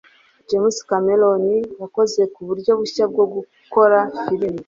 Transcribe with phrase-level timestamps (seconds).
[0.49, 1.45] James Cameron
[1.81, 4.59] yakoze uburyo bushya bwo gukora firime.